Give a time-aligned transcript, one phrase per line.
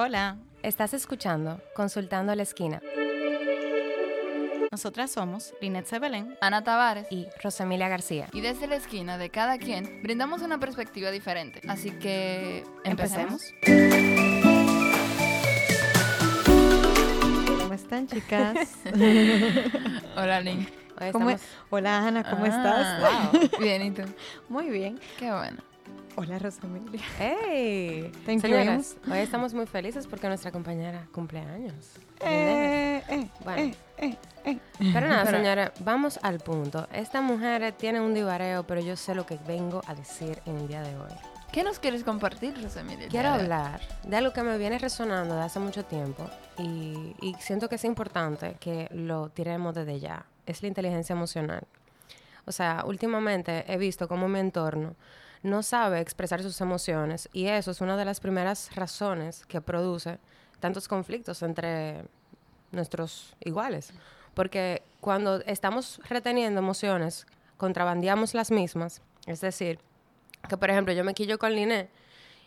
[0.00, 2.80] Hola, Estás escuchando Consultando a la Esquina
[4.70, 6.36] nosotras somos Linet Sebelén.
[6.40, 7.06] Ana Tavares.
[7.10, 8.28] y Rosemilia García.
[8.32, 11.62] Y desde la esquina de cada quien brindamos una perspectiva diferente.
[11.66, 13.42] Así que empecemos.
[17.58, 18.68] ¿Cómo están, chicas?
[20.16, 20.68] Hola, Link.
[21.00, 23.32] Hoy ¿Cómo estamos- Hola, Ana, ¿cómo Ah, estás?
[23.32, 23.60] wow.
[23.60, 24.02] Bien, ¿y tú?
[24.50, 25.00] Muy bien.
[25.18, 25.56] Qué bueno.
[26.20, 27.00] Hola, Rosamilia.
[27.16, 28.10] ¡Hey!
[28.26, 31.92] Te Señoras, hoy estamos muy felices porque nuestra compañera cumple años.
[32.20, 33.62] Eh, eh, Bueno.
[33.62, 34.58] eh, eh, eh.
[34.92, 36.88] Pero nada, Pero- señora, vamos al punto.
[36.92, 40.66] Esta mujer tiene un divareo, pero yo sé lo que vengo a decir en el
[40.66, 41.12] día de hoy.
[41.52, 43.06] ¿Qué nos quieres compartir, Rosemilia?
[43.06, 46.28] Quiero hablar de algo que me viene resonando de hace mucho tiempo
[46.58, 50.26] y, y siento que es importante que lo tiremos desde ya.
[50.46, 51.62] Es la inteligencia emocional.
[52.44, 54.96] O sea, últimamente he visto cómo mi entorno
[55.42, 60.18] no sabe expresar sus emociones y eso es una de las primeras razones que produce
[60.60, 62.04] tantos conflictos entre
[62.72, 63.92] nuestros iguales.
[64.34, 69.02] Porque cuando estamos reteniendo emociones, contrabandeamos las mismas.
[69.26, 69.78] Es decir,
[70.48, 71.88] que por ejemplo yo me quillo con Liné,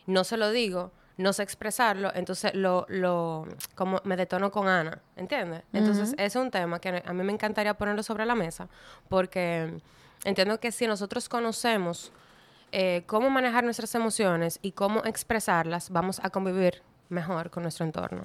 [0.06, 5.00] no se lo digo, no sé expresarlo, entonces lo, lo como me detono con Ana,
[5.16, 5.62] ¿entiendes?
[5.72, 8.68] Entonces ese es un tema que a mí me encantaría ponerlo sobre la mesa,
[9.08, 9.78] porque
[10.24, 12.12] entiendo que si nosotros conocemos
[12.72, 18.24] eh, cómo manejar nuestras emociones y cómo expresarlas, vamos a convivir mejor con nuestro entorno.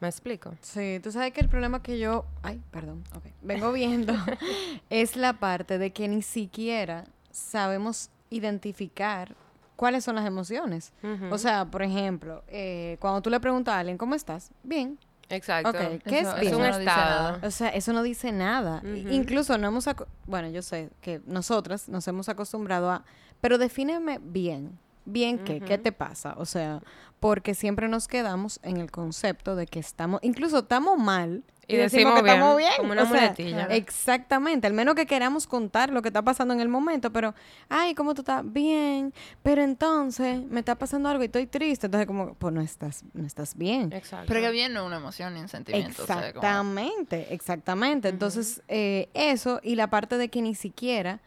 [0.00, 0.54] ¿Me explico?
[0.62, 4.14] Sí, tú sabes que el problema que yo, ay, perdón, ok, vengo viendo
[4.90, 9.34] es la parte de que ni siquiera sabemos identificar
[9.76, 10.92] cuáles son las emociones.
[11.30, 14.50] O sea, por ejemplo, eh, cuando tú le preguntas a alguien, ¿cómo estás?
[14.62, 14.98] Bien.
[15.28, 15.72] Exacto.
[16.04, 17.38] ¿qué Eso- es Es eso un no dice estado.
[17.46, 18.82] O sea, eso no dice nada.
[19.10, 19.86] Incluso no hemos...
[19.86, 23.04] aco- Bueno, yo sé que nosotras nos hemos acostumbrado a...
[23.40, 24.78] Pero defíneme bien.
[25.06, 25.60] ¿Bien qué?
[25.60, 26.34] ¿Qué te pasa?
[26.36, 26.82] O sea,
[27.20, 30.20] porque siempre nos quedamos en el concepto de que estamos...
[30.22, 31.42] Incluso estamos mal.
[31.66, 32.80] Y decimos que estamos bien, bien.
[32.80, 33.64] como una O sea, muletilla.
[33.66, 34.66] Exactamente.
[34.66, 37.12] Al menos que queramos contar lo que está pasando en el momento.
[37.12, 37.32] Pero,
[37.68, 38.42] ay, ¿cómo tú estás?
[38.52, 39.14] Bien.
[39.42, 41.86] Pero entonces me está pasando algo y estoy triste.
[41.86, 43.92] Entonces, como, pues no estás, no estás bien.
[43.92, 44.26] Exacto.
[44.28, 46.02] Pero que bien no es una emoción ni un sentimiento.
[46.02, 48.08] o sea, como- Exactamente, exactamente.
[48.08, 51.20] Entonces, eh, eso y la parte de que ni siquiera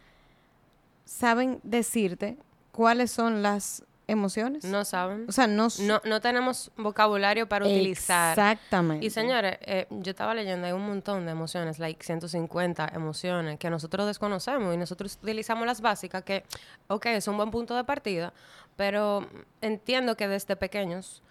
[1.06, 2.38] saben decirte
[2.72, 4.66] cuáles son las emociones.
[4.66, 5.26] No saben.
[5.28, 5.68] O sea, no...
[5.80, 8.32] No, no tenemos vocabulario para utilizar.
[8.32, 9.06] Exactamente.
[9.06, 13.70] Y señores, eh, yo estaba leyendo, hay un montón de emociones, like 150 emociones que
[13.70, 16.44] nosotros desconocemos y nosotros utilizamos las básicas que,
[16.88, 18.34] ok, es un buen punto de partida,
[18.76, 19.28] pero
[19.62, 21.24] entiendo que desde pequeños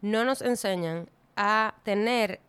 [0.00, 2.40] no nos enseñan a tener,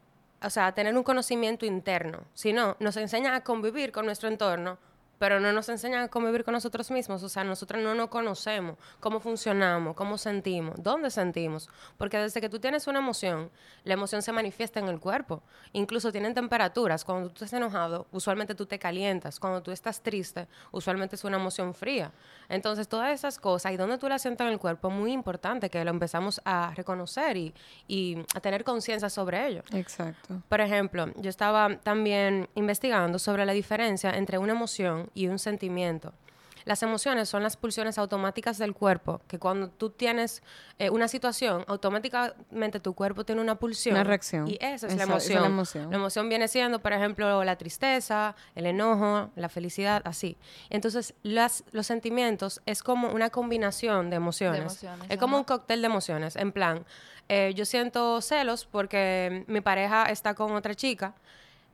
[0.42, 4.78] o sea, a tener un conocimiento interno, sino nos enseñan a convivir con nuestro entorno,
[5.20, 8.78] pero no nos enseñan a convivir con nosotros mismos, o sea, nosotros no nos conocemos,
[9.00, 13.52] cómo funcionamos, cómo sentimos, dónde sentimos, porque desde que tú tienes una emoción,
[13.84, 15.44] la emoción se manifiesta en el cuerpo,
[15.74, 20.48] incluso tienen temperaturas, cuando tú estás enojado, usualmente tú te calientas, cuando tú estás triste,
[20.72, 22.12] usualmente es una emoción fría,
[22.48, 25.70] entonces todas esas cosas y dónde tú las sientes en el cuerpo es muy importante
[25.70, 27.54] que lo empezamos a reconocer y,
[27.88, 29.64] y a tener conciencia sobre ello.
[29.74, 30.42] Exacto.
[30.48, 36.14] Por ejemplo, yo estaba también investigando sobre la diferencia entre una emoción y un sentimiento.
[36.66, 40.44] Las emociones son las pulsiones automáticas del cuerpo, que cuando tú tienes
[40.78, 43.96] eh, una situación, automáticamente tu cuerpo tiene una pulsión.
[43.96, 44.48] Una reacción.
[44.48, 45.42] Y esa es Esa- la esa es emoción.
[45.42, 45.90] la emoción.
[45.90, 50.38] La emoción viene siendo, por ejemplo, la tristeza, el enojo, la felicidad, así.
[50.70, 54.60] Entonces, las, los sentimientos es como una combinación de emociones.
[54.62, 56.36] emociones, es como un cóctel de emociones.
[56.36, 56.86] En plan,
[57.30, 61.16] eh, yo siento celos porque mi pareja está con otra chica.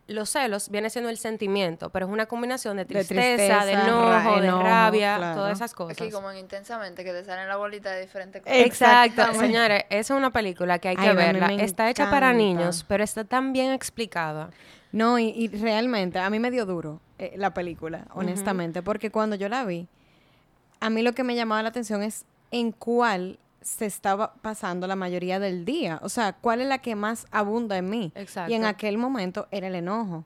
[0.08, 3.22] Los celos viene siendo el sentimiento, pero es una combinación de De tristeza,
[3.66, 5.36] de, tristeza, enojo, ra- de enojo, rabia, claro.
[5.38, 6.00] todas esas cosas.
[6.00, 8.56] Aquí como en intensamente que te salen la bolita de diferentes cosas.
[8.56, 11.48] Exacto, señores, esa es una película que hay que Ay, verla.
[11.48, 14.52] me Está hecha para niños, pero está tan bien explicada.
[14.92, 19.36] No, y, y realmente a mí me dio duro eh, la película, honestamente, porque cuando
[19.36, 19.88] yo la vi,
[20.80, 24.96] a mí lo que me llamaba la atención es en cuál se estaba pasando la
[24.96, 26.00] mayoría del día.
[26.03, 28.12] O sea, cuál es la que más abunda en mí.
[28.14, 28.52] Exacto.
[28.52, 30.23] Y en aquel momento era el enojo.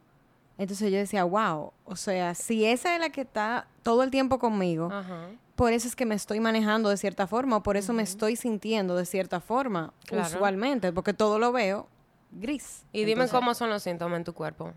[0.58, 4.40] Entonces yo decía, wow, o sea, si esa es la que está todo el tiempo
[4.40, 5.30] conmigo, Ajá.
[5.56, 8.36] por eso es que me estoy manejando de cierta forma, o por eso me estoy
[8.36, 10.28] sintiendo de cierta forma, Claro.
[10.28, 11.88] usualmente, porque todo lo veo
[12.34, 12.84] gris.
[12.92, 14.74] Y dime cómo son los síntomas en tu cuerpo.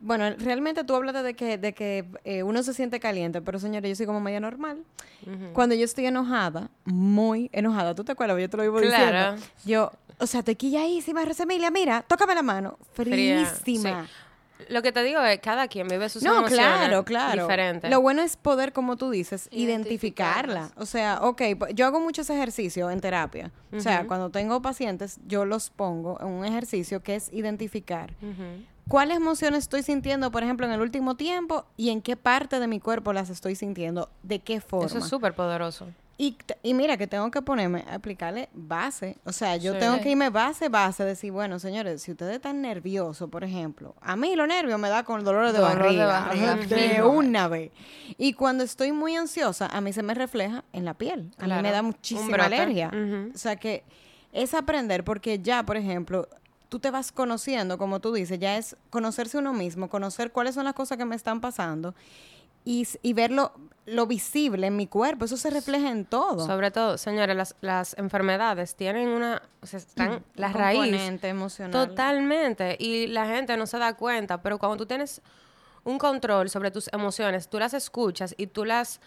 [0.00, 3.88] Bueno, realmente tú hablas de que, de que eh, uno se siente caliente, pero señores,
[3.90, 4.82] yo soy como media normal.
[5.54, 8.38] Cuando yo estoy enojada, muy enojada, ¿tú te acuerdas?
[8.40, 9.32] Yo te lo vivo Claro.
[9.36, 9.52] diciendo.
[9.64, 12.78] Yo, o sea, estoy quilladísima, Rosemilia, mira, tócame la mano.
[14.68, 17.42] Lo que te digo es, cada quien vive sus No, emociones claro, claro.
[17.42, 17.90] diferentes.
[17.90, 20.70] Lo bueno es poder, como tú dices, identificarla.
[20.76, 23.50] O sea, ok, po- yo hago muchos ejercicios en terapia.
[23.72, 28.12] O sea, cuando tengo pacientes, yo los pongo en un ejercicio que es identificar.
[28.88, 32.66] Cuáles emociones estoy sintiendo, por ejemplo, en el último tiempo y en qué parte de
[32.66, 34.86] mi cuerpo las estoy sintiendo, de qué forma.
[34.86, 35.86] Eso es súper poderoso.
[36.16, 36.36] Y,
[36.74, 39.16] mira que tengo que ponerme, aplicarle base.
[39.24, 39.80] O sea, yo Sí.
[39.80, 44.14] tengo que irme base, base, decir, bueno, señores, si ustedes están nerviosos, por ejemplo, a
[44.14, 46.06] mí los nervios me da con dolores de Dolor de barriga.
[46.06, 47.72] barriga, de una vez.
[48.16, 51.32] Y cuando estoy muy ansiosa, a mí se me refleja en la piel.
[51.36, 52.92] A mí me da muchísima alergia.
[53.34, 53.82] O sea que
[54.32, 56.28] es aprender, porque ya, por ejemplo,
[56.74, 60.64] tú te vas conociendo, como tú dices, ya es conocerse uno mismo, conocer cuáles son
[60.64, 61.94] las cosas que me están pasando
[62.64, 63.52] y, y ver lo,
[63.86, 65.24] lo visible en mi cuerpo.
[65.24, 66.44] Eso se refleja en todo.
[66.44, 71.70] Sobre todo, señores, las, las enfermedades tienen una, o sea, están, la raíz emocional.
[71.70, 72.76] Totalmente.
[72.80, 75.22] Y la gente no se da cuenta, pero cuando tú tienes
[75.84, 79.00] un control sobre tus emociones, tú las escuchas y tú las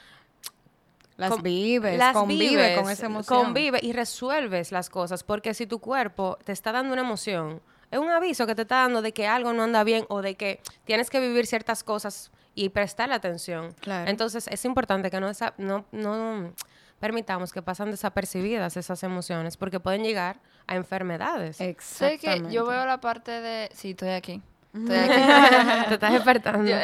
[1.18, 3.44] Las com- vives, las convive vives, con esa emoción.
[3.44, 7.60] Convive y resuelves las cosas, porque si tu cuerpo te está dando una emoción,
[7.90, 10.36] es un aviso que te está dando de que algo no anda bien o de
[10.36, 13.74] que tienes que vivir ciertas cosas y prestarle atención.
[13.80, 14.10] Claro.
[14.10, 16.54] Entonces es importante que no, desa- no, no
[17.00, 21.58] permitamos que pasen desapercibidas esas emociones, porque pueden llegar a enfermedades.
[21.58, 22.50] Sé Exactamente.
[22.50, 23.70] que yo veo la parte de...
[23.74, 24.42] Sí, estoy aquí.
[24.74, 25.14] Estoy aquí.
[25.88, 26.66] te estás despertando.
[26.70, 26.78] yo,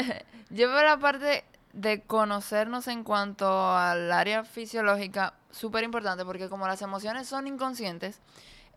[0.52, 6.68] yo veo la parte de conocernos en cuanto al área fisiológica súper importante porque como
[6.68, 8.20] las emociones son inconscientes,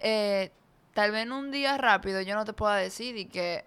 [0.01, 0.51] eh,
[0.95, 3.65] tal vez en un día rápido yo no te pueda decir y que,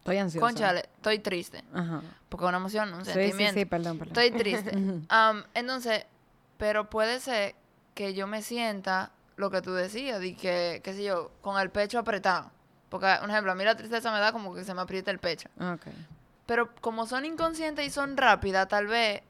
[0.00, 0.46] Estoy ansiosa.
[0.46, 1.62] conchale, estoy triste.
[1.74, 2.00] Ajá.
[2.30, 3.60] Porque una emoción, un Sí, sí, sentimiento.
[3.60, 4.18] sí, perdón, perdón.
[4.18, 4.70] Estoy triste.
[5.54, 6.06] Entonces,
[6.56, 7.54] pero puede ser
[7.94, 11.70] que yo me sienta lo que tú decías, de que, qué sé yo, con el
[11.70, 12.50] pecho apretado.
[12.88, 15.18] Porque, un ejemplo, a mí la tristeza me da como que se me aprieta el
[15.18, 15.48] pecho.
[15.60, 15.86] Ok.
[16.48, 19.20] Pero como son inconscientes y son rápidas, tal vez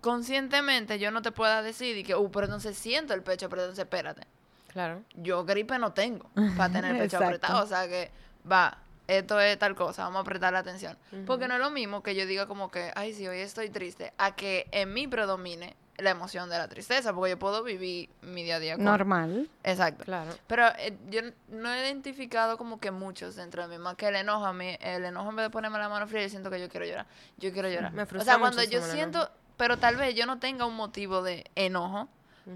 [0.00, 3.62] conscientemente yo no te pueda decir y que, uh, pero entonces siento el pecho, pero
[3.62, 4.28] entonces espérate.
[4.68, 5.02] Claro.
[5.16, 7.64] Yo gripe no tengo para tener el pecho apretado.
[7.64, 8.12] O sea que,
[8.48, 8.78] va,
[9.08, 10.96] esto es tal cosa, vamos a apretar la atención.
[11.26, 14.12] Porque no es lo mismo que yo diga como que, ay, sí, hoy estoy triste,
[14.16, 18.42] a que en mí predomine la emoción de la tristeza, porque yo puedo vivir mi
[18.42, 18.84] día a día con...
[18.84, 19.48] Normal.
[19.64, 20.04] Exacto.
[20.04, 20.30] Claro.
[20.46, 24.16] Pero eh, yo no he identificado como que muchos dentro de mí, más que el
[24.16, 26.60] enojo a mí, el enojo en vez de ponerme la mano fría, yo siento que
[26.60, 27.06] yo quiero llorar.
[27.38, 27.92] Yo quiero llorar.
[27.92, 31.22] Me o frustra sea, cuando yo siento, pero tal vez yo no tenga un motivo
[31.22, 32.08] de enojo,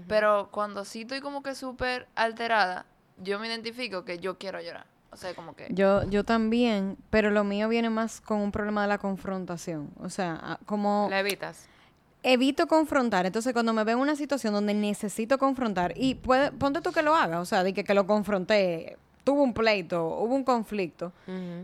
[0.07, 2.85] pero cuando sí estoy como que súper alterada,
[3.17, 4.85] yo me identifico que yo quiero llorar.
[5.11, 5.67] O sea, como que...
[5.71, 9.91] Yo, yo también, pero lo mío viene más con un problema de la confrontación.
[9.99, 11.67] O sea, como La evitas.
[12.23, 13.25] Evito confrontar.
[13.25, 17.01] Entonces, cuando me veo en una situación donde necesito confrontar, y puede, ponte tú que
[17.01, 21.13] lo haga, o sea, de que, que lo confronté, tuvo un pleito, hubo un conflicto,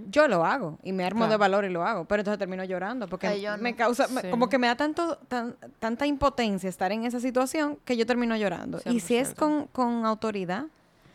[0.10, 3.08] yo lo hago y me armo de valor y lo hago, pero entonces termino llorando
[3.08, 3.78] porque Ay, me no.
[3.78, 7.98] causa, me- como que me da tanto, tan- tanta impotencia estar en esa situación que
[7.98, 8.80] yo termino llorando.
[8.86, 9.36] Y si es 100%.
[9.38, 10.66] con, con autoridad,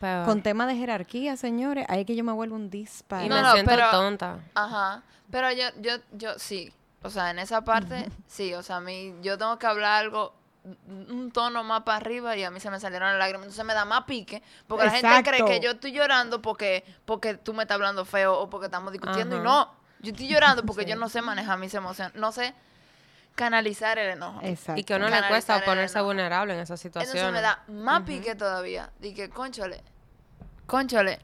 [0.01, 0.25] Peor.
[0.25, 3.27] con tema de jerarquía, señores, ahí es que yo me vuelvo un y disparo.
[3.29, 4.39] No, me no, siento pero- tonta.
[4.53, 5.01] Ajá.
[5.31, 6.71] Pero yo, yo, yo sí.
[7.03, 8.53] O sea, en esa parte, sí.
[8.53, 10.33] O sea, a mí, yo tengo que hablar algo,
[10.87, 13.45] un tono más para arriba y a mí se me salieron las lágrimas.
[13.45, 14.41] Entonces me da más pique.
[14.67, 18.39] Porque la gente cree que yo estoy llorando porque, porque tú me estás hablando feo
[18.39, 19.37] o porque estamos discutiendo.
[19.37, 19.73] Y no.
[19.99, 22.15] Yo estoy llorando porque yo no sé manejar mis emociones.
[22.15, 22.53] No sé
[23.35, 24.39] canalizar el enojo.
[24.43, 24.79] Exacto.
[24.79, 27.21] Y que a uno le cuesta ponerse vulnerable en esas situaciones.
[27.21, 28.91] Entonces me da más pique todavía.
[28.99, 29.81] Dije, conchole,
[30.65, 31.19] conchole,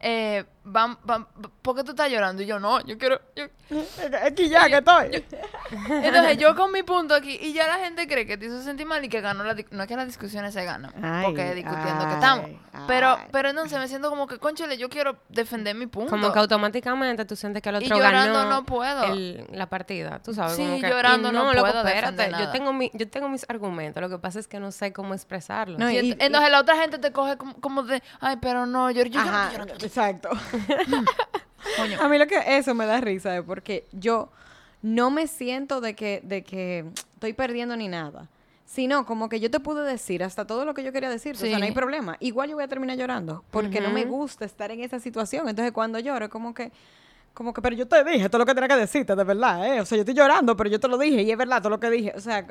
[0.00, 1.26] eh, vam- vam-
[1.62, 2.42] ¿por qué tú estás llorando?
[2.42, 3.20] Y yo, no, yo quiero...
[3.36, 3.46] yo-
[4.26, 5.24] Aquí ya que estoy.
[6.02, 8.86] Entonces yo con mi punto aquí, y ya la gente cree que te hizo sentir
[8.86, 9.54] mal y que ganó la...
[9.54, 12.50] di- No es que las discusiones se ganan, Ay, porque es discutiendo que estamos.
[12.86, 13.26] Pero, ay.
[13.32, 16.10] pero entonces me siento como que, conchole, yo quiero defender mi punto.
[16.10, 19.04] Como que automáticamente tú sientes que el Y otro llorando ganó no puedo.
[19.12, 20.56] el- la partida, tú sabes.
[20.56, 23.28] Sí, como que, llorando y no loco, puedo defender espérate, yo tengo, mi, yo tengo
[23.28, 25.78] mis argumentos, lo que pasa es que no sé cómo expresarlos.
[25.78, 28.90] No, Y y- entonces la otra gente te coge como, como de, ay, pero no,
[28.90, 29.86] yo, yo, yo no Ajá, estoy llorando.
[29.86, 30.28] exacto.
[31.76, 32.00] Coño.
[32.00, 34.30] A mí lo que eso me da risa es porque yo
[34.82, 36.84] no me siento de que, de que
[37.14, 38.28] estoy perdiendo ni nada.
[38.66, 41.34] Sino como que yo te pude decir hasta todo lo que yo quería decir.
[41.34, 41.74] O sea, no hay Sí.
[41.74, 42.16] problema.
[42.20, 43.44] Igual yo voy a terminar llorando.
[43.50, 45.48] Porque no me gusta estar en esa situación.
[45.48, 46.72] Entonces cuando lloro, como que,
[47.34, 49.80] como que, pero yo te dije todo lo que tenía que decirte, de verdad, ¿eh?
[49.80, 51.80] O sea, yo estoy llorando, pero yo te lo dije y es verdad todo lo
[51.80, 52.12] que dije.
[52.16, 52.46] O sea,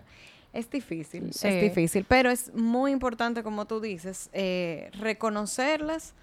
[0.53, 1.48] es difícil, Sí.
[1.48, 2.05] es difícil.
[2.07, 6.13] Pero es muy importante, como tú dices, eh, reconocerlas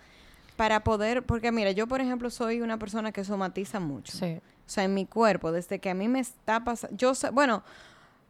[0.57, 4.17] para poder, porque mira, yo por ejemplo soy una persona que somatiza mucho.
[4.17, 4.39] Sí.
[4.67, 7.63] O sea, en mi cuerpo, desde que a mí me está pasando, yo sé, bueno,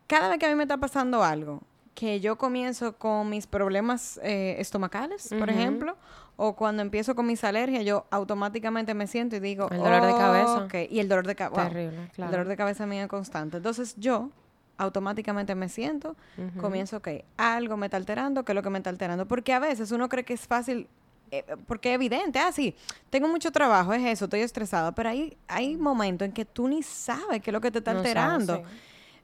[0.06, 1.60] cada vez que a mí me está pasando algo,
[1.94, 5.96] que yo comienzo con mis problemas eh, estomacales, por ejemplo,
[6.36, 10.12] o cuando empiezo con mis alergias, yo automáticamente me siento y digo, El dolor de
[10.14, 10.64] cabeza.
[10.64, 11.68] "Ok", Y el dolor de cabeza.
[11.68, 12.30] Terrible, El claro.
[12.32, 13.58] dolor de cabeza mío es constante.
[13.58, 14.30] Entonces yo
[14.78, 16.16] automáticamente me siento,
[16.58, 19.26] comienzo, ok, algo me está alterando, ¿qué es lo que me está alterando?
[19.26, 20.88] Porque a veces uno cree que es fácil,
[21.30, 22.74] eh, porque es evidente, ah, sí,
[23.10, 26.82] tengo mucho trabajo, es eso, estoy estresada, pero hay, hay momentos en que tú ni
[26.82, 28.56] sabes qué es lo que te está No sabes, alterando.
[28.56, 28.62] sí.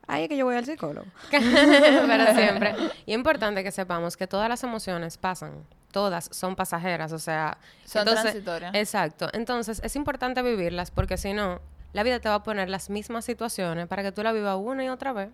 [0.08, 1.04] Ahí es que yo voy al psicólogo.
[1.30, 2.76] Pero siempre.
[3.06, 5.64] Y es importante que sepamos que todas las emociones pasan.
[5.90, 7.58] Todas son pasajeras, o sea...
[7.84, 8.72] Son entonces- transitorias.
[8.76, 9.28] Exacto.
[9.32, 11.60] Entonces, es importante vivirlas porque si no,
[11.92, 14.84] la vida te va a poner las mismas situaciones para que tú la vivas una
[14.84, 15.30] y otra vez.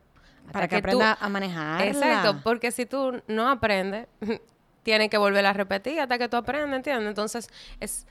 [0.53, 1.87] Para que, tú- aprenda a manejarla.
[1.87, 4.07] Exacto, porque si tú no aprendes,
[4.83, 7.09] tienes que volver a repetir hasta que tú aprendas, ¿entiendes?
[7.09, 7.49] Entonces,
[7.81, 8.07] es,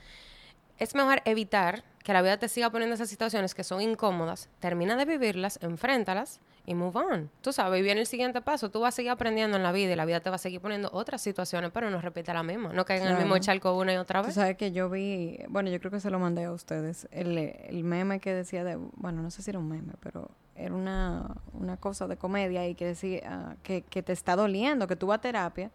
[0.78, 4.96] es mejor evitar que la vida te siga poniendo esas situaciones que son incómodas, termina
[4.96, 7.30] de vivirlas, enfréntalas y move on.
[7.40, 9.92] Tú sabes, y viene el siguiente paso, tú vas a seguir aprendiendo en la vida
[9.92, 12.72] y la vida te va a seguir poniendo otras situaciones, pero no repite la misma,
[12.72, 14.34] no caiga en el mismo charco una y otra Tú vez.
[14.34, 17.84] sabes que yo vi, bueno, yo creo que se lo mandé a ustedes, el, el
[17.84, 21.76] meme que decía de, bueno, no sé si era un meme, pero era una, una
[21.76, 25.18] cosa de comedia y que decía ah, que, que te está doliendo, que tú vas
[25.18, 25.70] a terapia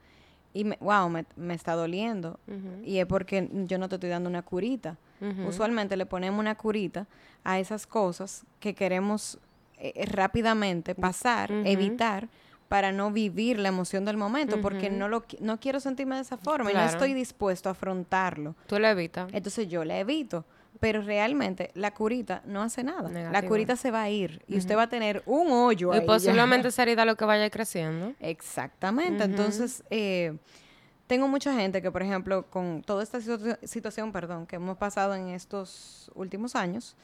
[0.53, 2.39] y, me, wow, me, me está doliendo.
[2.83, 4.97] Y es porque yo no te estoy dando una curita.
[5.47, 7.07] Usualmente le ponemos una curita
[7.43, 9.39] a esas cosas que queremos
[9.79, 12.29] eh, eh, rápidamente pasar, evitar
[12.67, 16.37] para no vivir la emoción del momento, porque no lo no quiero sentirme de esa
[16.37, 18.55] forma y no estoy dispuesto a afrontarlo.
[18.67, 19.29] Tú lo evitas.
[19.33, 20.45] Entonces yo la evito.
[20.79, 23.09] Pero realmente la curita no hace nada.
[23.31, 26.67] La curita se va a ir y usted va a tener un hoyo Y posiblemente
[26.69, 28.13] esa herida lo que vaya creciendo.
[28.19, 29.23] Exactamente.
[29.23, 30.37] Entonces, eh,
[31.07, 35.15] tengo mucha gente que, por ejemplo, con toda esta situa- situación, perdón, que hemos pasado
[35.15, 36.95] en estos últimos años,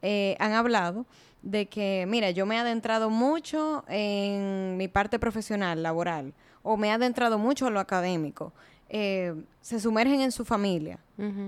[0.00, 1.06] eh, han hablado
[1.42, 6.88] de que, mira, yo me he adentrado mucho en mi parte profesional, laboral, o me
[6.88, 8.52] he adentrado mucho a lo académico.
[8.90, 10.98] Eh, se sumergen en su familia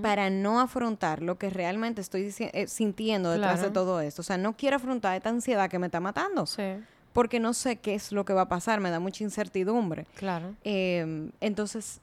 [0.03, 4.21] para no afrontar lo que realmente estoy eh, sintiendo detrás de todo esto.
[4.21, 6.63] O sea, no quiero afrontar esta ansiedad que me está matando Sí,
[7.13, 10.07] porque no sé qué es lo que va a pasar, me da mucha incertidumbre.
[10.17, 10.55] claro.
[10.65, 12.01] Eh, entonces,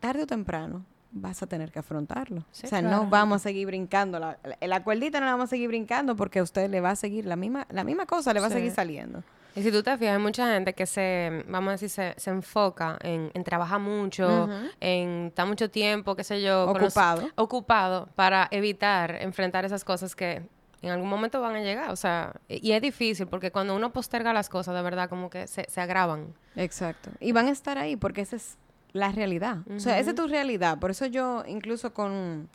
[0.00, 2.44] tarde o temprano vas a tener que afrontarlo.
[2.52, 3.04] Sí, o sea, claro.
[3.04, 4.18] no vamos a seguir brincando.
[4.18, 6.90] La, la, la cuerdita no la vamos a seguir brincando porque a usted le va
[6.90, 8.54] a seguir la misma, la misma cosa, le va Sí.
[8.54, 9.22] a seguir saliendo.
[9.58, 12.30] Y si tú te fijas, hay mucha gente que se, vamos a decir, se, se
[12.30, 14.48] enfoca en, en trabajar mucho,
[14.80, 16.66] en estar mucho tiempo, qué sé yo.
[16.66, 17.28] los- Ocupado.
[17.36, 20.42] ocupado para evitar enfrentar esas cosas que
[20.80, 21.90] en algún momento van a llegar.
[21.90, 25.46] O sea, y es difícil porque cuando uno posterga las cosas, de verdad, como que
[25.48, 26.34] se, se agravan.
[26.54, 27.10] Exacto.
[27.20, 28.56] Y van a estar ahí porque esa es
[28.92, 29.58] la realidad.
[29.74, 30.78] O sea, esa es tu realidad.
[30.78, 32.48] Por eso yo, incluso con.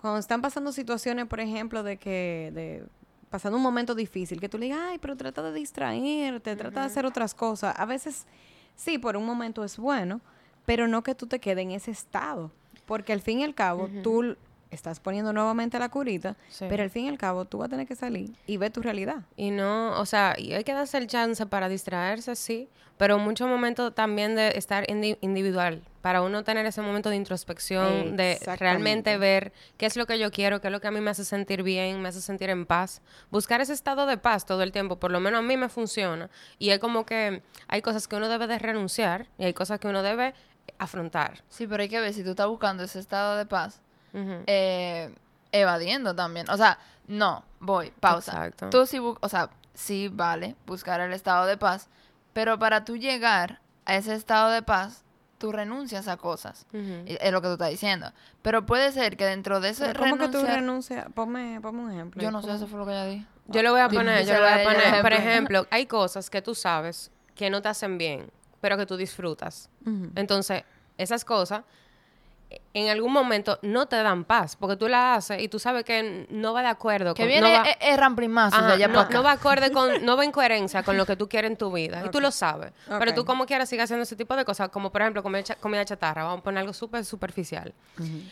[0.00, 2.50] Cuando están pasando situaciones, por ejemplo, de que.
[2.54, 2.84] De,
[3.30, 6.86] pasando un momento difícil, que tú le digas, ay, pero trata de distraerte, trata de
[6.86, 7.74] hacer otras cosas.
[7.78, 8.26] A veces,
[8.74, 10.20] sí, por un momento es bueno,
[10.66, 12.50] pero no que tú te quedes en ese estado.
[12.86, 14.36] Porque al fin y al cabo, tú
[14.70, 16.66] estás poniendo nuevamente la curita, Sí.
[16.68, 18.82] pero al fin y al cabo, tú vas a tener que salir y ver tu
[18.82, 19.22] realidad.
[19.36, 23.48] Y no, o sea, y hay que darse el chance para distraerse, sí, pero muchos
[23.48, 29.16] momentos también de estar indi- individual, para uno tener ese momento de introspección, de realmente
[29.18, 31.24] ver qué es lo que yo quiero, qué es lo que a mí me hace
[31.24, 33.02] sentir bien, me hace sentir en paz.
[33.30, 36.30] Buscar ese estado de paz todo el tiempo, por lo menos a mí me funciona.
[36.58, 39.88] Y es como que hay cosas que uno debe de renunciar y hay cosas que
[39.88, 40.34] uno debe
[40.78, 41.42] afrontar.
[41.48, 43.80] Sí, pero hay que ver si tú estás buscando ese estado de paz,
[44.12, 45.14] Eh,
[45.52, 46.48] evadiendo también.
[46.50, 48.32] O sea, no, voy, pausa.
[48.32, 48.70] Exacto.
[48.70, 51.88] Tú sí, o sea, sí vale buscar el estado de paz,
[52.32, 55.02] pero para tú llegar a ese estado de paz,
[55.38, 56.66] tú renuncias a cosas.
[56.72, 58.12] Es lo que tú estás diciendo.
[58.42, 61.06] Pero puede ser que dentro de ese ¿Cómo que tú renunciar- renuncias?
[61.14, 62.22] Ponme, ponme un ejemplo.
[62.22, 63.26] Yo no sé, eso fue lo que ella dijo.
[63.48, 65.66] Yo le voy a poner, yo le voy a poner, por ejemplo.
[65.70, 69.70] hay cosas que tú sabes que no te hacen bien, pero que tú disfrutas.
[69.84, 70.10] Ujú.
[70.14, 70.62] Entonces,
[70.98, 71.64] esas cosas
[72.74, 76.26] en algún momento no te dan paz, porque tú la haces y tú sabes que
[76.30, 79.06] no va de acuerdo Que con viene no va, e- e- de allá no, para
[79.06, 79.14] acá.
[79.14, 81.72] no va acorde con, no va en coherencia con lo que tú quieres en tu
[81.72, 82.02] vida.
[82.06, 82.72] Y tú lo sabes.
[82.98, 85.56] Pero tú como quieras sigues haciendo ese tipo de cosas, como por ejemplo comer cha-
[85.56, 87.72] comida chatarra, vamos a poner algo súper superficial.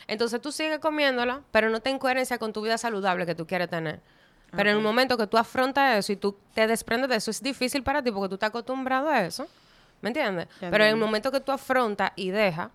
[0.06, 3.46] Entonces tú sigues comiéndola, pero no está en coherencia con tu vida saludable que tú
[3.46, 4.00] quieres tener.
[4.50, 7.42] Pero en un momento que tú afrontas eso y tú te desprendes de eso, es
[7.42, 9.46] difícil para ti porque tú estás acostumbrado a eso.
[10.00, 10.48] ¿Me entiendes?
[10.60, 12.68] Pero en el momento que tú afrontas y dejas,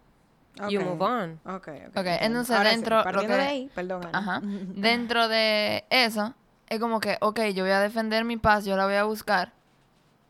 [0.70, 0.86] you Ok.
[0.86, 1.40] move on.
[1.46, 1.68] Ok, ok.
[1.68, 2.26] Ok, entiendo.
[2.26, 4.06] entonces Ahora sí, dentro lo partiendo que- de ahí, perdón.
[4.08, 4.18] Ana.
[4.20, 4.42] Ajá.
[4.76, 6.34] Dentro de eso,
[6.68, 9.54] es como que, ok, yo voy a defender mi paz, yo la voy a buscar,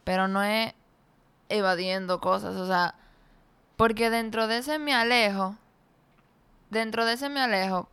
[0.03, 0.73] pero no es
[1.49, 2.95] evadiendo cosas, o sea,
[3.77, 5.55] porque dentro de ese me alejo,
[6.69, 7.89] dentro de ese me alejo,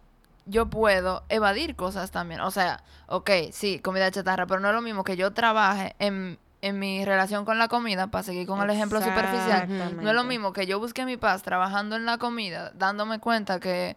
[0.46, 2.40] yo puedo evadir cosas también.
[2.40, 6.38] O sea, ok, sí, comida chatarra, pero no es lo mismo que yo trabaje en
[6.62, 10.24] en mi relación con la comida, para seguir con el ejemplo superficial, no es lo
[10.24, 13.96] mismo que yo busque mi paz trabajando en la comida, dándome cuenta que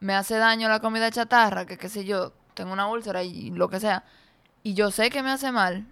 [0.00, 3.68] me hace daño la comida chatarra, que qué sé yo, tengo una úlcera y lo
[3.68, 4.04] que sea,
[4.62, 5.84] y yo sé que me hace mal,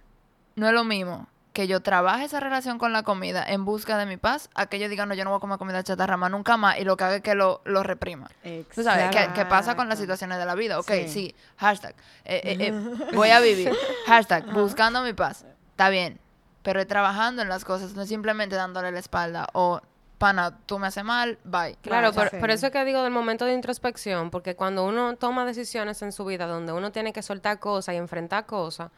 [0.55, 4.05] no es lo mismo que yo trabaje esa relación con la comida en busca de
[4.05, 6.29] mi paz, a que yo diga, no, yo no voy a comer comida chatarra más
[6.29, 8.29] nunca más, y lo que haga es que lo, lo reprima.
[8.73, 10.01] Tú sabes, ¿qué, qué pasa con las Exacto.
[10.01, 10.79] situaciones de la vida?
[10.79, 11.07] Ok, Sí.
[11.07, 11.95] sí, hashtag,
[12.25, 12.71] eh, eh, eh,
[13.15, 13.71] voy a vivir,
[14.05, 15.45] hashtag, buscando mi paz,
[15.75, 16.19] está bien,
[16.63, 19.81] pero trabajando en las cosas, no es simplemente dándole la espalda, o,
[20.17, 21.75] pana, tú me haces mal, bye.
[21.81, 26.01] Claro, por, eso es que digo del momento de introspección, porque cuando uno toma decisiones
[26.01, 28.89] en su vida donde uno tiene que soltar cosas y enfrentar cosas,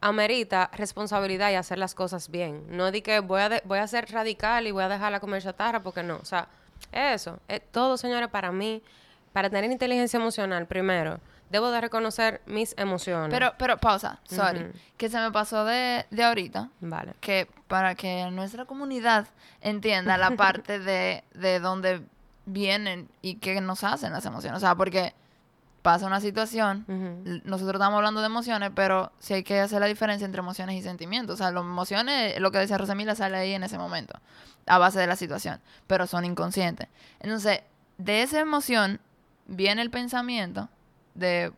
[0.00, 2.64] amerita responsabilidad y hacer las cosas bien.
[2.68, 5.10] No es de que voy a, de- voy a ser radical y voy a dejar
[5.10, 6.16] la comer chatarra, porque no.
[6.16, 6.46] O sea,
[6.92, 7.40] eso.
[7.48, 8.82] Es todo, señores, para mí,
[9.32, 11.20] para tener inteligencia emocional, primero,
[11.50, 13.30] debo de reconocer mis emociones.
[13.30, 17.14] Pero, pero, pausa, sorry, que se me pasó de, de ahorita, Vale.
[17.20, 19.26] que para que nuestra comunidad
[19.60, 22.02] entienda la parte de, de dónde
[22.46, 24.58] vienen y qué nos hacen las emociones.
[24.58, 25.14] O sea, porque
[25.82, 26.84] pasa una situación,
[27.44, 30.82] nosotros estamos hablando de emociones, pero sí hay que hacer la diferencia entre emociones y
[30.82, 31.34] sentimientos.
[31.34, 34.18] O sea, las emociones, lo que decía Rosemila, sale ahí en ese momento,
[34.66, 36.88] a base de la situación, pero son inconscientes.
[37.20, 37.62] Entonces,
[37.98, 39.00] de esa emoción
[39.50, 40.68] viene el pensamiento
[41.14, 41.52] de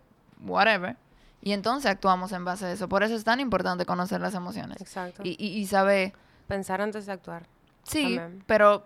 [0.45, 0.97] whatever,
[1.41, 2.89] y entonces actuamos en base a eso.
[2.89, 4.81] Por eso es tan importante conocer las emociones.
[4.81, 5.23] Exacto.
[5.25, 6.13] Y, y, y saber,
[6.49, 7.47] Pensar antes de actuar.
[7.85, 8.45] sí, También.
[8.47, 8.85] pero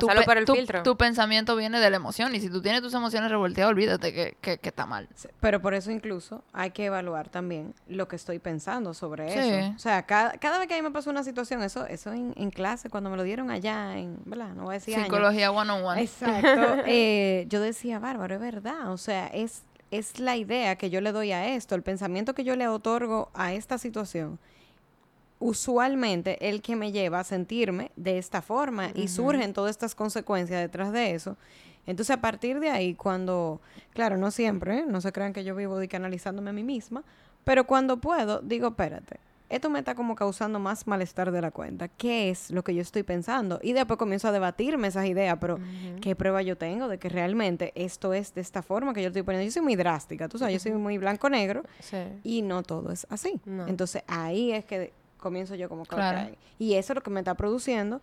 [0.00, 0.82] Pasarlo por el tu- filtro.
[0.82, 4.36] tu pensamiento viene de la emoción, y si tú tienes tus emociones revolteadas, olvídate que,
[4.40, 5.08] que, que está mal.
[5.14, 9.38] Sí, Pero por eso incluso hay que evaluar también lo que estoy pensando sobre Sí.
[9.38, 9.72] eso.
[9.74, 12.32] O sea, cada, cada vez que a mí me pasó una situación, eso eso en,
[12.36, 14.50] en clase, cuando me lo dieron allá, en, ¿verdad?
[14.54, 15.06] No voy a decir años.
[15.06, 16.02] Psicología one on one.
[16.02, 16.76] Exacto.
[16.86, 18.90] Eh, yo decía, bárbaro, es verdad.
[18.92, 22.44] O sea, es, es la idea que yo le doy a esto, el pensamiento que
[22.44, 24.38] yo le otorgo a esta situación.
[25.38, 30.60] Usualmente el que me lleva a sentirme de esta forma y surgen todas estas consecuencias
[30.60, 31.36] detrás de eso.
[31.86, 33.60] Entonces, a partir de ahí, cuando,
[33.92, 34.84] claro, no siempre, ¿eh?
[34.88, 37.04] no se crean que yo vivo de que analizándome a mí misma,
[37.44, 41.86] pero cuando puedo, digo, espérate, esto me está como causando más malestar de la cuenta.
[41.86, 43.60] ¿Qué es lo que yo estoy pensando?
[43.62, 45.60] Y después comienzo a debatirme esas ideas, pero
[46.00, 49.22] ¿qué prueba yo tengo de que realmente esto es de esta forma que yo estoy
[49.22, 49.44] poniendo?
[49.44, 51.98] Yo soy muy drástica, tú sabes, yo soy muy blanco-negro Sí.
[52.24, 53.40] y no todo es así.
[53.44, 53.68] No.
[53.68, 54.92] Entonces ahí es que
[55.26, 56.30] comienzo yo como que, Claro.
[56.58, 58.00] Y eso es lo que me está produciendo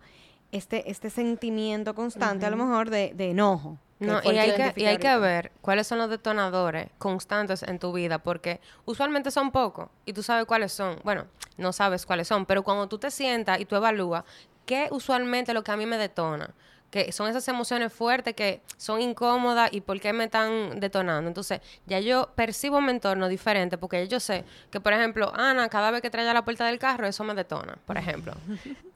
[0.52, 3.78] este, este sentimiento constante a lo mejor de, de enojo.
[4.00, 7.92] No, y hay, que y hay que ver cuáles son los detonadores constantes en tu
[7.92, 10.98] vida, porque usualmente son pocos y tú sabes cuáles son.
[11.04, 14.24] Bueno, no sabes cuáles son, pero cuando tú te sientas y tú evalúas
[14.66, 16.50] qué usualmente es lo que a mí me detona,
[16.94, 21.26] que son esas emociones fuertes que son incómodas y por qué me están detonando.
[21.26, 25.90] Entonces, ya yo percibo mi entorno diferente porque yo sé que, por ejemplo, Ana, cada
[25.90, 28.32] vez que trae a la puerta del carro, eso me detona, por ejemplo.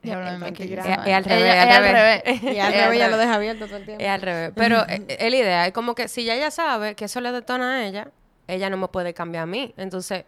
[0.01, 2.23] Esa Es- es al revés.
[2.55, 4.01] Y al revés ya lo deja abierto todo el tiempo.
[4.01, 4.51] Es al revés.
[4.55, 5.67] Pero eh, es la idea.
[5.67, 8.07] Es como que si ya ella sabe que eso le detona a ella,
[8.47, 9.73] ella no me puede cambiar a mí.
[9.75, 10.23] Entonces,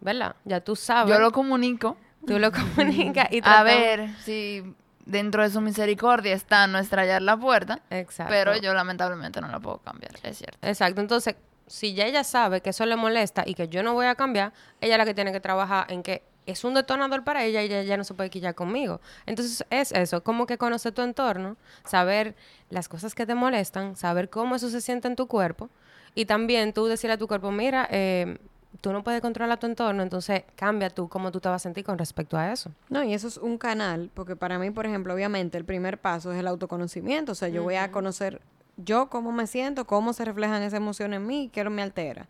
[0.00, 0.34] ¿verdad?
[0.44, 1.14] Ya tú sabes.
[1.14, 1.96] Yo lo comunico.
[2.26, 4.74] Tú lo comunicas y A ver si
[5.04, 7.80] dentro de su misericordia está no estrellar la puerta.
[7.90, 8.30] Exacto.
[8.30, 10.58] Pero yo lamentablemente no la puedo cambiar, es cierto.
[10.62, 11.00] Exacto.
[11.00, 11.36] Entonces,
[11.66, 14.52] si ya ella sabe que eso le molesta y que yo no voy a cambiar,
[14.80, 17.66] ella es la que tiene que trabajar en que es un detonador para ella y
[17.66, 19.00] ella ya no se puede quillar conmigo.
[19.26, 22.34] Entonces, es eso, como que conocer tu entorno, saber
[22.68, 25.70] las cosas que te molestan, saber cómo eso se siente en tu cuerpo
[26.14, 28.38] y también tú decirle a tu cuerpo, mira, eh,
[28.84, 31.84] tú no puedes controlar tu entorno, entonces cambia tú cómo tú te vas a sentir
[31.84, 32.70] con respecto a eso.
[32.90, 36.30] No, y eso es un canal, porque para mí, por ejemplo, obviamente el primer paso
[36.34, 38.42] es el autoconocimiento, o sea, yo voy a conocer
[38.76, 42.28] yo cómo me siento, cómo se reflejan esas emociones en mí, qué lo me altera.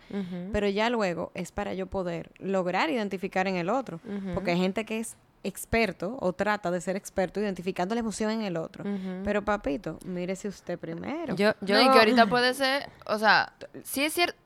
[0.52, 3.98] Pero ya luego es para yo poder lograr identificar en el otro,
[4.32, 8.42] porque hay gente que es experto o trata de ser experto identificando la emoción en
[8.42, 8.84] el otro.
[9.24, 11.34] Pero papito, mírese usted primero.
[11.34, 14.38] Yo, yo, No, y que ahorita puede ser, o sea, sí es cierto,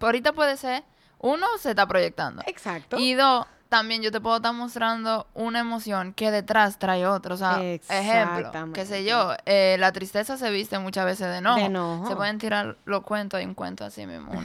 [0.00, 0.84] ahorita puede ser,
[1.22, 2.42] uno, se está proyectando.
[2.46, 2.98] Exacto.
[2.98, 7.34] Y dos, también yo te puedo estar mostrando una emoción que detrás trae otra.
[7.34, 11.58] O sea, ejemplo, qué sé yo, eh, la tristeza se viste muchas veces de enojo.
[11.58, 12.06] De enojo.
[12.06, 14.30] Se pueden tirar los cuentos, hay un cuento así mismo.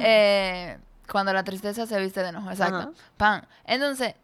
[0.00, 0.76] Eh,
[1.10, 2.76] cuando la tristeza se viste de enojo, exacto.
[2.76, 2.90] Ajá.
[3.16, 3.48] Pan.
[3.64, 4.14] Entonces,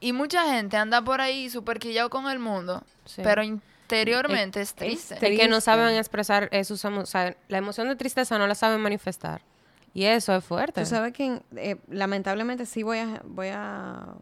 [0.00, 3.20] y mucha gente anda por ahí súper quillado con el mundo, Sí.
[3.22, 5.14] pero interiormente es, es triste.
[5.14, 8.80] Es que no saben expresar eh, o sea, la emoción de tristeza no la saben
[8.80, 9.42] manifestar.
[9.94, 10.80] Y eso es fuerte.
[10.80, 14.14] Tú sabes que eh, lamentablemente sí voy a, voy a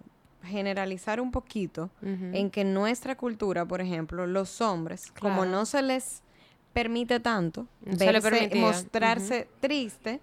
[0.44, 6.22] generalizar un poquito en que nuestra cultura, por ejemplo, los hombres, como no se les
[6.72, 10.20] permite tanto No se le verse, mostrarse triste,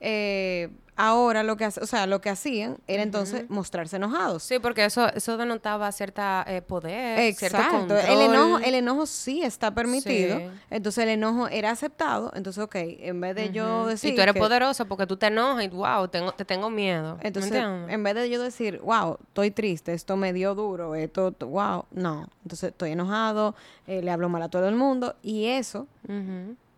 [0.00, 4.42] eh, ahora lo que o sea, lo que hacían era entonces mostrarse enojados.
[4.42, 7.78] Sí, porque eso, eso denotaba cierta eh, poder, cierto Exacto.
[7.78, 8.00] control.
[8.06, 10.38] El enojo, el enojo sí está permitido.
[10.38, 10.44] Sí.
[10.68, 12.32] Entonces el enojo era aceptado.
[12.34, 14.12] Entonces, ok, en vez de yo decir.
[14.12, 17.16] y tú eres que- poderosa porque tú te enojas y wow, tengo, te tengo miedo.
[17.22, 21.32] ¿Me Entonces, en vez de yo decir, wow, estoy triste, esto me dio duro, esto,
[21.40, 22.28] wow, no.
[22.42, 23.54] Entonces estoy enojado,
[23.86, 25.14] eh, le hablo mal a todo el mundo.
[25.22, 25.86] Y eso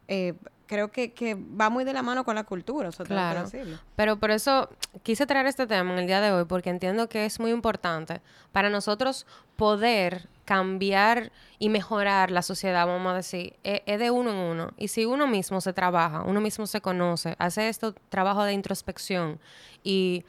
[0.09, 0.35] eh,
[0.73, 2.89] creo que, que va muy de la mano con la cultura.
[2.89, 3.43] O sea, tengo que Claro.
[3.43, 3.79] decirlo.
[3.95, 4.71] Pero por eso
[5.03, 8.23] quise traer este tema en el día de hoy, porque entiendo que es muy importante
[8.53, 14.31] para nosotros poder cambiar y mejorar la sociedad, vamos a decir, e- es, de uno
[14.31, 14.71] en uno.
[14.79, 19.39] Y si uno mismo se trabaja, uno mismo se conoce, hace esto trabajo de introspección
[19.85, 20.25] y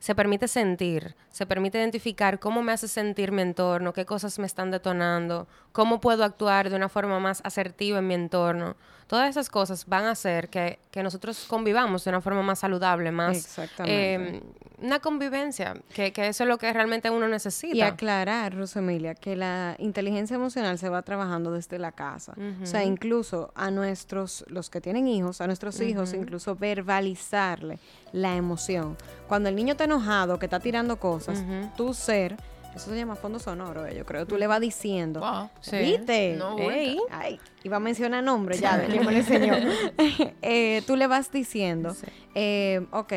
[0.00, 4.46] se permite sentir, se permite identificar cómo me hace sentir mi entorno, qué cosas me
[4.46, 8.76] están detonando, cómo puedo actuar de una forma más asertiva en mi entorno.
[9.06, 13.10] Todas esas cosas van a hacer que, que nosotros convivamos de una forma más saludable,
[13.10, 14.14] más Exactamente.
[14.14, 14.42] eh,
[14.82, 17.76] una convivencia, que, que eso es lo que realmente uno necesita.
[17.76, 22.34] Y aclarar, Rosa Emilia, que la inteligencia emocional se va trabajando desde la casa.
[22.62, 27.78] O sea, incluso a nuestros, los que tienen hijos, a nuestros hijos, incluso verbalizarle
[28.12, 28.96] la emoción.
[29.28, 31.42] Cuando el niño está enojado, que está tirando cosas,
[31.76, 32.36] tu ser,
[32.74, 35.50] eso se llama fondo sonoro, eh, yo creo, tú le vas diciendo, Wow.
[35.60, 35.76] Sí.
[35.78, 36.34] ¿viste?
[36.38, 36.98] No, Ey.
[37.10, 39.54] Ay, iba a mencionar nombre ya, de quién me lo enseñó.
[40.42, 42.06] Eh, tú le vas diciendo, Sí.
[42.34, 43.12] eh, ok,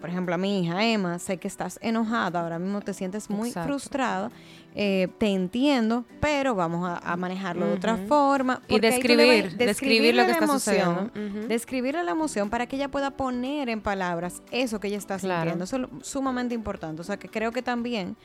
[0.00, 3.48] por ejemplo, a mi hija Emma, sé que estás enojada, ahora mismo te sientes muy
[3.48, 3.68] Exacto.
[3.68, 4.30] frustrada,
[4.74, 8.62] eh, te entiendo, pero vamos a, a manejarlo de otra forma.
[8.66, 11.38] Y tú le describir, describir lo que está emoción, sucediendo.
[11.40, 11.48] Ujú.
[11.48, 15.50] Describirle la emoción para que ella pueda poner en palabras eso que ella está Claro.
[15.50, 15.64] sintiendo.
[15.64, 17.02] Eso es sumamente importante.
[17.02, 18.16] O sea, que creo que también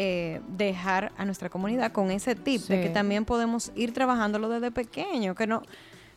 [0.00, 4.70] eh, dejar a nuestra comunidad con ese tip de que también podemos ir trabajándolo desde
[4.70, 5.62] pequeño, que no...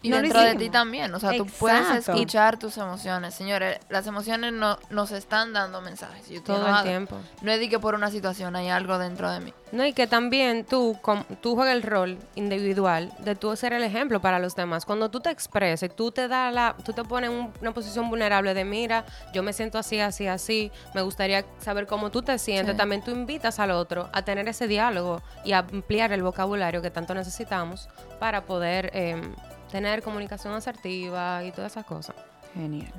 [0.03, 2.13] Y no dentro de ti también, o sea, tú puedes Exacto.
[2.13, 3.35] escuchar tus emociones.
[3.35, 6.27] Señores, las emociones no, nos están dando mensajes.
[6.27, 7.17] Yo Todo el tiempo.
[7.43, 9.53] No es de que por una situación hay algo dentro de mí.
[9.71, 13.83] No, y que también tú, com- tú juegas el rol individual de tú ser el
[13.83, 14.85] ejemplo para los demás.
[14.85, 18.09] Cuando tú te expreses, tú te das la, tú te pones en un- una posición
[18.09, 22.37] vulnerable de mira, yo me siento así, así, así, me gustaría saber cómo tú te
[22.39, 22.73] sientes.
[22.73, 22.77] Sí.
[22.77, 26.89] También tú invitas al otro a tener ese diálogo y a ampliar el vocabulario que
[26.91, 27.87] tanto necesitamos
[28.19, 29.21] para poder eh,
[29.71, 32.15] tener comunicación asertiva y todas esas cosas.
[32.53, 32.91] Genial.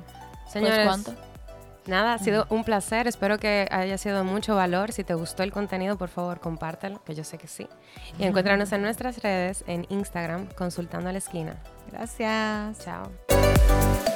[0.47, 1.13] Señores, Pues, ¿cuánto?
[1.85, 3.07] Nada, ha sido un placer.
[3.07, 4.93] Espero que haya sido de mucho valor.
[4.93, 7.67] Si te gustó el contenido, por favor, compártelo, que yo sé que sí.
[8.17, 11.57] Y encuéntranos en nuestras redes, en Instagram, consultando a la esquina.
[11.91, 12.79] Gracias.
[12.85, 14.12] Chao.